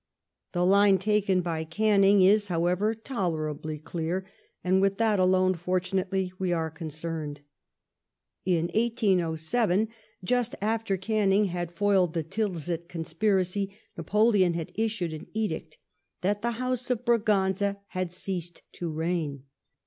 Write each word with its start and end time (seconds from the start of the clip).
^ 0.49 0.51
The 0.53 0.65
line 0.65 0.97
taken 0.97 1.41
by 1.41 1.63
Canning 1.63 2.23
is, 2.23 2.47
however, 2.47 2.95
tolerably 2.95 3.77
clear, 3.77 4.25
and 4.63 4.81
with 4.81 4.95
that 4.97 5.19
alone, 5.19 5.53
fortunately, 5.53 6.33
we 6.39 6.51
are 6.51 6.71
concerned. 6.71 7.41
In 8.43 8.71
1807, 8.73 9.89
just 10.23 10.55
after 10.59 10.97
Canning 10.97 11.45
had 11.49 11.71
foiled 11.71 12.15
the 12.15 12.23
Tilsit 12.23 12.89
conspiracy. 12.89 13.77
Napoleon 13.95 14.55
had 14.55 14.71
issued 14.73 15.13
an 15.13 15.27
edict 15.35 15.77
that 16.21 16.41
the 16.41 16.53
*' 16.53 16.61
House 16.63 16.89
of 16.89 17.05
Braganza 17.05 17.77
had 17.91 18.11
ceased 18.11 18.63
to 18.71 18.89
reign 18.89 19.43